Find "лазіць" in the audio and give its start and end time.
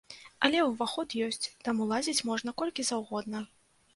1.93-2.25